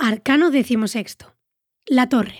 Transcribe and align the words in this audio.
Arcano 0.00 0.52
decimosexto. 0.52 1.34
La 1.84 2.08
torre. 2.08 2.38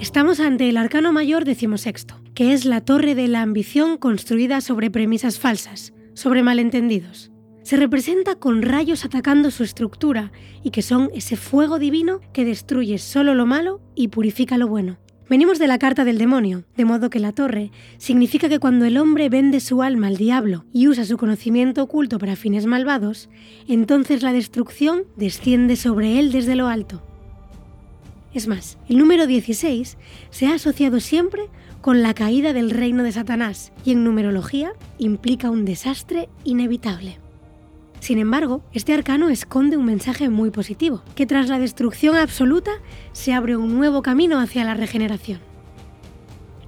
Estamos 0.00 0.40
ante 0.40 0.68
el 0.68 0.76
arcano 0.76 1.12
mayor 1.12 1.44
decimosexto, 1.44 2.20
que 2.34 2.54
es 2.54 2.64
la 2.64 2.80
torre 2.80 3.14
de 3.14 3.28
la 3.28 3.42
ambición 3.42 3.98
construida 3.98 4.60
sobre 4.60 4.90
premisas 4.90 5.38
falsas, 5.38 5.92
sobre 6.14 6.42
malentendidos. 6.42 7.30
Se 7.62 7.76
representa 7.76 8.34
con 8.34 8.62
rayos 8.62 9.04
atacando 9.04 9.52
su 9.52 9.62
estructura 9.62 10.32
y 10.64 10.72
que 10.72 10.82
son 10.82 11.08
ese 11.14 11.36
fuego 11.36 11.78
divino 11.78 12.20
que 12.32 12.44
destruye 12.44 12.98
solo 12.98 13.32
lo 13.36 13.46
malo 13.46 13.80
y 13.94 14.08
purifica 14.08 14.58
lo 14.58 14.66
bueno. 14.66 14.98
Venimos 15.28 15.58
de 15.58 15.66
la 15.66 15.78
carta 15.78 16.04
del 16.04 16.18
demonio, 16.18 16.62
de 16.76 16.84
modo 16.84 17.10
que 17.10 17.18
la 17.18 17.32
torre 17.32 17.72
significa 17.98 18.48
que 18.48 18.60
cuando 18.60 18.84
el 18.84 18.96
hombre 18.96 19.28
vende 19.28 19.58
su 19.58 19.82
alma 19.82 20.06
al 20.06 20.16
diablo 20.16 20.64
y 20.72 20.86
usa 20.86 21.04
su 21.04 21.16
conocimiento 21.16 21.82
oculto 21.82 22.20
para 22.20 22.36
fines 22.36 22.66
malvados, 22.66 23.28
entonces 23.66 24.22
la 24.22 24.32
destrucción 24.32 25.02
desciende 25.16 25.74
sobre 25.74 26.20
él 26.20 26.30
desde 26.30 26.54
lo 26.54 26.68
alto. 26.68 27.02
Es 28.34 28.46
más, 28.46 28.78
el 28.88 28.98
número 28.98 29.26
16 29.26 29.98
se 30.30 30.46
ha 30.46 30.54
asociado 30.54 31.00
siempre 31.00 31.48
con 31.80 32.02
la 32.02 32.14
caída 32.14 32.52
del 32.52 32.70
reino 32.70 33.02
de 33.02 33.10
Satanás 33.10 33.72
y 33.84 33.92
en 33.92 34.04
numerología 34.04 34.74
implica 34.98 35.50
un 35.50 35.64
desastre 35.64 36.28
inevitable. 36.44 37.18
Sin 38.06 38.20
embargo, 38.20 38.62
este 38.72 38.94
arcano 38.94 39.30
esconde 39.30 39.76
un 39.76 39.84
mensaje 39.84 40.28
muy 40.28 40.52
positivo, 40.52 41.02
que 41.16 41.26
tras 41.26 41.48
la 41.48 41.58
destrucción 41.58 42.14
absoluta 42.14 42.70
se 43.10 43.32
abre 43.32 43.56
un 43.56 43.76
nuevo 43.76 44.00
camino 44.00 44.38
hacia 44.38 44.62
la 44.62 44.74
regeneración. 44.74 45.40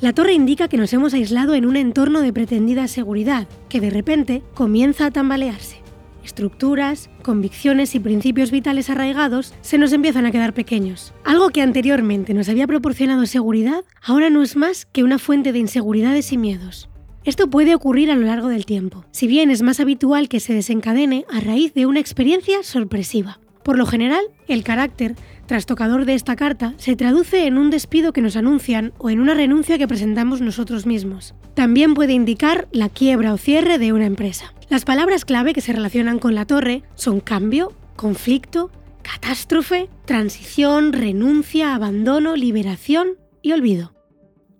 La 0.00 0.14
torre 0.14 0.32
indica 0.32 0.68
que 0.68 0.78
nos 0.78 0.94
hemos 0.94 1.12
aislado 1.12 1.54
en 1.54 1.66
un 1.66 1.76
entorno 1.76 2.22
de 2.22 2.32
pretendida 2.32 2.88
seguridad, 2.88 3.48
que 3.68 3.82
de 3.82 3.90
repente 3.90 4.42
comienza 4.54 5.04
a 5.04 5.10
tambalearse. 5.10 5.82
Estructuras, 6.24 7.10
convicciones 7.20 7.94
y 7.94 8.00
principios 8.00 8.50
vitales 8.50 8.88
arraigados 8.88 9.52
se 9.60 9.76
nos 9.76 9.92
empiezan 9.92 10.24
a 10.24 10.30
quedar 10.30 10.54
pequeños. 10.54 11.12
Algo 11.22 11.50
que 11.50 11.60
anteriormente 11.60 12.32
nos 12.32 12.48
había 12.48 12.66
proporcionado 12.66 13.26
seguridad, 13.26 13.84
ahora 14.02 14.30
no 14.30 14.42
es 14.42 14.56
más 14.56 14.86
que 14.86 15.04
una 15.04 15.18
fuente 15.18 15.52
de 15.52 15.58
inseguridades 15.58 16.32
y 16.32 16.38
miedos. 16.38 16.88
Esto 17.26 17.50
puede 17.50 17.74
ocurrir 17.74 18.12
a 18.12 18.14
lo 18.14 18.24
largo 18.24 18.46
del 18.46 18.66
tiempo, 18.66 19.04
si 19.10 19.26
bien 19.26 19.50
es 19.50 19.60
más 19.60 19.80
habitual 19.80 20.28
que 20.28 20.38
se 20.38 20.54
desencadene 20.54 21.24
a 21.28 21.40
raíz 21.40 21.74
de 21.74 21.84
una 21.84 21.98
experiencia 21.98 22.62
sorpresiva. 22.62 23.40
Por 23.64 23.76
lo 23.76 23.84
general, 23.84 24.20
el 24.46 24.62
carácter 24.62 25.16
trastocador 25.46 26.04
de 26.04 26.14
esta 26.14 26.36
carta 26.36 26.74
se 26.76 26.94
traduce 26.94 27.48
en 27.48 27.58
un 27.58 27.70
despido 27.70 28.12
que 28.12 28.22
nos 28.22 28.36
anuncian 28.36 28.92
o 28.98 29.10
en 29.10 29.18
una 29.18 29.34
renuncia 29.34 29.76
que 29.76 29.88
presentamos 29.88 30.40
nosotros 30.40 30.86
mismos. 30.86 31.34
También 31.54 31.94
puede 31.94 32.12
indicar 32.12 32.68
la 32.70 32.88
quiebra 32.88 33.34
o 33.34 33.38
cierre 33.38 33.78
de 33.78 33.92
una 33.92 34.06
empresa. 34.06 34.54
Las 34.68 34.84
palabras 34.84 35.24
clave 35.24 35.52
que 35.52 35.60
se 35.60 35.72
relacionan 35.72 36.20
con 36.20 36.36
la 36.36 36.44
torre 36.44 36.84
son 36.94 37.18
cambio, 37.18 37.72
conflicto, 37.96 38.70
catástrofe, 39.02 39.90
transición, 40.04 40.92
renuncia, 40.92 41.74
abandono, 41.74 42.36
liberación 42.36 43.16
y 43.42 43.50
olvido 43.50 43.95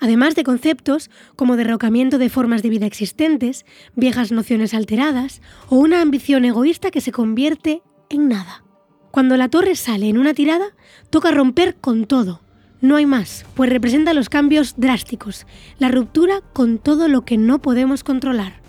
además 0.00 0.34
de 0.34 0.44
conceptos 0.44 1.10
como 1.36 1.56
derrocamiento 1.56 2.18
de 2.18 2.28
formas 2.28 2.62
de 2.62 2.70
vida 2.70 2.86
existentes, 2.86 3.64
viejas 3.94 4.32
nociones 4.32 4.74
alteradas 4.74 5.40
o 5.68 5.76
una 5.76 6.00
ambición 6.00 6.44
egoísta 6.44 6.90
que 6.90 7.00
se 7.00 7.12
convierte 7.12 7.82
en 8.08 8.28
nada. 8.28 8.64
Cuando 9.10 9.36
la 9.36 9.48
torre 9.48 9.76
sale 9.76 10.08
en 10.08 10.18
una 10.18 10.34
tirada, 10.34 10.66
toca 11.10 11.30
romper 11.30 11.76
con 11.76 12.06
todo. 12.06 12.42
No 12.82 12.96
hay 12.96 13.06
más, 13.06 13.46
pues 13.54 13.70
representa 13.70 14.12
los 14.12 14.28
cambios 14.28 14.74
drásticos, 14.76 15.46
la 15.78 15.88
ruptura 15.88 16.42
con 16.52 16.78
todo 16.78 17.08
lo 17.08 17.24
que 17.24 17.38
no 17.38 17.62
podemos 17.62 18.04
controlar. 18.04 18.60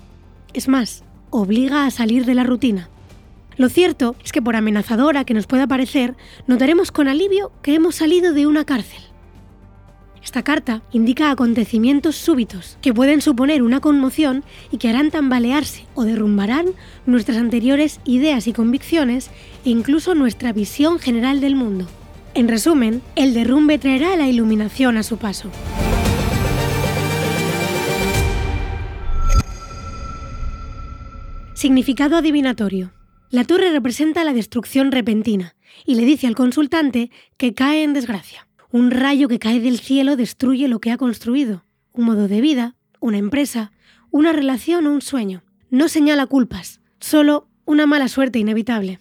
Es 0.53 0.67
más, 0.69 1.03
obliga 1.29 1.85
a 1.85 1.91
salir 1.91 2.25
de 2.25 2.33
la 2.33 2.43
rutina. 2.43 2.89
Lo 3.57 3.69
cierto 3.69 4.15
es 4.23 4.31
que 4.31 4.41
por 4.41 4.55
amenazadora 4.55 5.25
que 5.25 5.33
nos 5.33 5.47
pueda 5.47 5.67
parecer, 5.67 6.15
notaremos 6.45 6.91
con 6.91 7.07
alivio 7.07 7.51
que 7.61 7.75
hemos 7.75 7.95
salido 7.95 8.33
de 8.33 8.47
una 8.47 8.63
cárcel. 8.65 9.01
Esta 10.27 10.43
carta 10.43 10.81
indica 10.91 11.31
acontecimientos 11.31 12.17
súbitos 12.17 12.77
que 12.81 12.93
pueden 12.93 13.21
suponer 13.21 13.63
una 13.63 13.79
conmoción 13.79 14.43
y 14.71 14.77
que 14.77 14.89
harán 14.89 15.09
tambalearse 15.09 15.85
o 15.95 16.03
derrumbarán 16.03 16.65
nuestras 17.05 17.37
anteriores 17.37 18.01
ideas 18.03 18.45
y 18.47 18.51
convicciones 18.51 19.29
e 19.63 19.69
incluso 19.69 20.15
nuestra 20.15 20.51
visión 20.51 20.99
general 20.99 21.39
del 21.39 21.55
mundo. 21.55 21.87
En 22.33 22.49
resumen, 22.49 23.01
el 23.15 23.33
derrumbe 23.33 23.79
traerá 23.79 24.17
la 24.17 24.27
iluminación 24.27 24.97
a 24.97 25.03
su 25.03 25.15
paso. 25.15 25.49
Significado 31.53 32.17
adivinatorio. 32.17 32.91
La 33.29 33.45
torre 33.45 33.71
representa 33.71 34.25
la 34.25 34.33
destrucción 34.33 34.91
repentina 34.91 35.55
y 35.85 35.95
le 35.95 36.03
dice 36.03 36.27
al 36.27 36.35
consultante 36.35 37.11
que 37.37 37.53
cae 37.53 37.83
en 37.83 37.93
desgracia. 37.93 38.46
Un 38.71 38.91
rayo 38.91 39.29
que 39.29 39.39
cae 39.39 39.61
del 39.61 39.79
cielo 39.79 40.17
destruye 40.17 40.67
lo 40.67 40.79
que 40.79 40.91
ha 40.91 40.97
construido, 40.97 41.63
un 41.93 42.05
modo 42.05 42.27
de 42.27 42.41
vida, 42.41 42.75
una 42.99 43.17
empresa, 43.17 43.71
una 44.11 44.33
relación 44.33 44.87
o 44.87 44.91
un 44.91 45.01
sueño. 45.01 45.43
No 45.69 45.87
señala 45.87 46.25
culpas, 46.25 46.81
solo 46.99 47.47
una 47.65 47.85
mala 47.85 48.07
suerte 48.07 48.39
inevitable. 48.39 48.99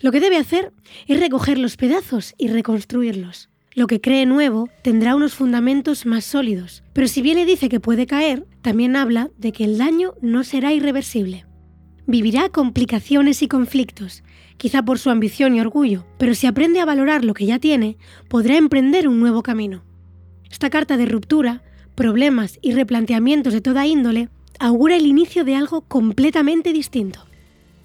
Lo 0.00 0.12
que 0.12 0.20
debe 0.20 0.36
hacer 0.36 0.72
es 1.06 1.20
recoger 1.20 1.58
los 1.58 1.76
pedazos 1.76 2.34
y 2.38 2.48
reconstruirlos. 2.48 3.50
Lo 3.74 3.86
que 3.86 4.00
cree 4.00 4.26
nuevo 4.26 4.68
tendrá 4.82 5.14
unos 5.14 5.34
fundamentos 5.34 6.04
más 6.04 6.24
sólidos, 6.24 6.82
pero 6.92 7.06
si 7.06 7.22
bien 7.22 7.36
le 7.36 7.44
dice 7.44 7.68
que 7.68 7.78
puede 7.78 8.06
caer, 8.06 8.46
también 8.62 8.96
habla 8.96 9.30
de 9.38 9.52
que 9.52 9.64
el 9.64 9.78
daño 9.78 10.14
no 10.20 10.42
será 10.42 10.72
irreversible. 10.72 11.46
Vivirá 12.08 12.48
complicaciones 12.48 13.42
y 13.42 13.48
conflictos, 13.48 14.24
quizá 14.56 14.82
por 14.82 14.98
su 14.98 15.10
ambición 15.10 15.54
y 15.54 15.60
orgullo, 15.60 16.06
pero 16.16 16.34
si 16.34 16.46
aprende 16.46 16.80
a 16.80 16.86
valorar 16.86 17.22
lo 17.22 17.34
que 17.34 17.44
ya 17.44 17.58
tiene, 17.58 17.98
podrá 18.28 18.56
emprender 18.56 19.08
un 19.08 19.20
nuevo 19.20 19.42
camino. 19.42 19.84
Esta 20.50 20.70
carta 20.70 20.96
de 20.96 21.04
ruptura, 21.04 21.62
problemas 21.94 22.58
y 22.62 22.72
replanteamientos 22.72 23.52
de 23.52 23.60
toda 23.60 23.86
índole 23.86 24.30
augura 24.58 24.96
el 24.96 25.04
inicio 25.04 25.44
de 25.44 25.54
algo 25.54 25.82
completamente 25.82 26.72
distinto. 26.72 27.26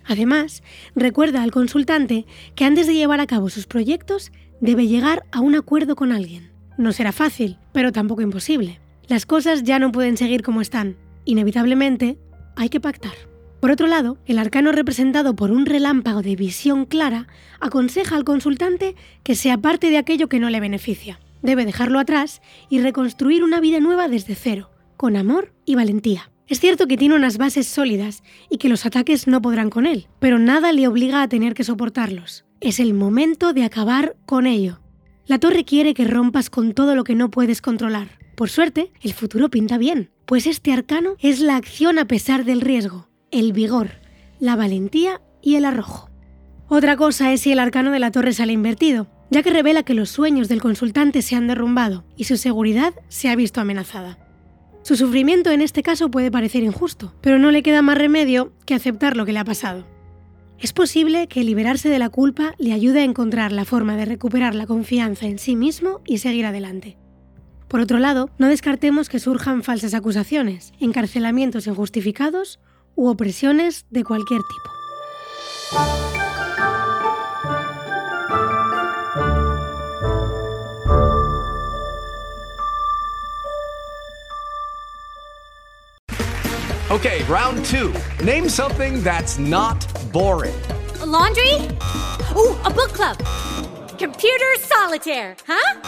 Además, 0.06 0.64
recuerda 0.96 1.44
al 1.44 1.52
consultante 1.52 2.26
que 2.56 2.64
antes 2.64 2.88
de 2.88 2.96
llevar 2.96 3.20
a 3.20 3.28
cabo 3.28 3.50
sus 3.50 3.68
proyectos 3.68 4.32
debe 4.62 4.88
llegar 4.88 5.26
a 5.34 5.42
un 5.42 5.54
acuerdo 5.54 5.98
con 5.98 6.14
alguien. 6.14 6.50
No 6.78 6.94
será 6.94 7.12
fácil, 7.12 7.58
pero 7.74 7.92
tampoco 7.92 8.22
imposible. 8.22 8.80
Las 9.06 9.26
cosas 9.26 9.64
ya 9.64 9.80
no 9.80 9.92
pueden 9.92 10.16
seguir 10.16 10.44
como 10.44 10.62
están. 10.62 10.96
Inevitablemente, 11.26 12.18
hay 12.56 12.70
que 12.70 12.80
pactar. 12.80 13.33
Por 13.64 13.72
otro 13.72 13.88
lado, 13.88 14.18
el 14.26 14.40
arcano 14.40 14.74
representado 14.74 15.38
por 15.38 15.50
un 15.50 15.66
relámpago 15.66 16.22
de 16.22 16.36
visión 16.36 16.84
clara 16.84 17.28
aconseja 17.62 18.18
al 18.18 18.26
consultante 18.26 18.94
que 19.24 19.36
se 19.36 19.52
aparte 19.52 19.90
de 19.90 19.96
aquello 19.96 20.28
que 20.28 20.42
no 20.42 20.50
le 20.50 20.60
beneficia. 20.60 21.22
Debe 21.42 21.64
dejarlo 21.64 22.00
atrás 22.00 22.42
y 22.68 22.82
reconstruir 22.82 23.42
una 23.42 23.62
vida 23.62 23.80
nueva 23.80 24.10
desde 24.10 24.36
cero, 24.36 24.70
con 24.98 25.16
amor 25.16 25.54
y 25.64 25.76
valentía. 25.76 26.30
Es 26.50 26.60
cierto 26.60 26.88
que 26.88 26.98
tiene 26.98 27.16
unas 27.16 27.38
bases 27.38 27.66
sólidas 27.66 28.22
y 28.50 28.58
que 28.58 28.68
los 28.68 28.86
ataques 28.86 29.28
no 29.28 29.42
podrán 29.42 29.70
con 29.70 29.86
él, 29.86 30.10
pero 30.20 30.40
nada 30.40 30.74
le 30.74 30.86
obliga 30.90 31.22
a 31.22 31.30
tener 31.30 31.54
que 31.54 31.64
soportarlos. 31.64 32.44
Es 32.60 32.82
el 32.82 32.94
momento 32.94 33.54
de 33.54 33.64
acabar 33.64 34.18
con 34.26 34.46
ello. 34.46 34.82
La 35.26 35.40
torre 35.40 35.64
quiere 35.64 35.94
que 35.94 36.04
rompas 36.04 36.50
con 36.50 36.74
todo 36.74 36.96
lo 36.96 37.06
que 37.06 37.16
no 37.16 37.32
puedes 37.32 37.62
controlar. 37.62 38.20
Por 38.36 38.50
suerte, 38.50 38.92
el 39.02 39.14
futuro 39.14 39.50
pinta 39.50 39.78
bien, 39.78 40.10
pues 40.26 40.48
este 40.48 40.74
arcano 40.74 41.16
es 41.20 41.40
la 41.40 41.56
acción 41.56 41.98
a 41.98 42.04
pesar 42.10 42.44
del 42.44 42.60
riesgo, 42.60 43.08
el 43.34 43.52
vigor, 43.52 43.90
la 44.40 44.56
valentía 44.56 45.22
y 45.42 45.56
el 45.56 45.66
arrojo. 45.66 46.10
Otra 46.68 46.96
cosa 46.96 47.34
es 47.34 47.42
si 47.42 47.52
el 47.52 47.60
arcano 47.60 47.92
de 47.92 48.00
la 48.00 48.12
torre 48.12 48.32
sale 48.32 48.54
invertido, 48.54 49.08
ya 49.30 49.42
que 49.42 49.50
revela 49.50 49.84
que 49.84 49.96
los 49.96 50.10
sueños 50.10 50.48
del 50.48 50.62
consultante 50.62 51.22
se 51.22 51.36
han 51.36 51.48
derrumbado 51.48 52.06
y 52.16 52.26
su 52.26 52.38
seguridad 52.38 52.94
se 53.10 53.30
ha 53.30 53.36
visto 53.36 53.60
amenazada. 53.60 54.20
Su 54.84 54.96
sufrimiento 54.96 55.50
en 55.50 55.62
este 55.62 55.82
caso 55.82 56.12
puede 56.12 56.30
parecer 56.30 56.64
injusto, 56.64 57.14
pero 57.22 57.40
no 57.40 57.52
le 57.52 57.64
queda 57.64 57.82
más 57.82 57.98
remedio 57.98 58.54
que 58.66 58.76
aceptar 58.76 59.18
lo 59.18 59.26
que 59.26 59.34
le 59.34 59.40
ha 59.40 59.46
pasado. 59.46 59.88
Es 60.60 60.72
posible 60.72 61.28
que 61.28 61.44
liberarse 61.44 61.90
de 61.90 62.00
la 62.00 62.10
culpa 62.10 62.54
le 62.60 62.74
ayude 62.74 63.02
a 63.02 63.06
encontrar 63.06 63.52
la 63.52 63.66
forma 63.66 63.98
de 63.98 64.06
recuperar 64.06 64.56
la 64.56 64.68
confianza 64.68 65.26
en 65.26 65.40
sí 65.40 65.56
mismo 65.56 66.02
y 66.06 66.20
seguir 66.20 66.46
adelante. 66.46 66.98
Por 67.68 67.80
otro 67.80 67.98
lado, 67.98 68.30
no 68.38 68.48
descartemos 68.48 69.10
que 69.10 69.20
surjan 69.20 69.64
falsas 69.64 69.96
acusaciones, 69.96 70.74
encarcelamientos 70.80 71.66
injustificados 71.66 72.60
u 72.96 73.08
opresiones 73.08 73.86
de 73.90 74.04
cualquier 74.04 74.42
tipo. 74.42 74.74
Okay, 86.92 87.24
round 87.24 87.66
two. 87.66 87.92
Name 88.24 88.48
something 88.48 89.02
that's 89.02 89.40
not 89.40 89.84
boring. 90.14 90.54
A 91.02 91.06
laundry? 91.06 91.56
Ooh, 92.36 92.56
a 92.64 92.70
book 92.70 92.94
club. 92.94 93.18
Computer 93.98 94.54
solitaire, 94.60 95.36
huh? 95.48 95.80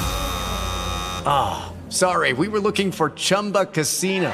Ah, 1.28 1.68
oh, 1.68 1.92
sorry, 1.92 2.34
we 2.34 2.48
were 2.48 2.60
looking 2.60 2.92
for 2.92 3.12
Chumba 3.12 3.66
Casino. 3.68 4.34